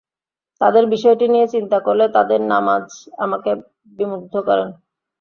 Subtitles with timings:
[0.61, 2.83] তাদের বিষয়টি নিয়ে চিন্তা করলে তাদের নামায
[3.23, 3.51] আমাকে
[3.97, 4.69] বিমুগ্ন করল।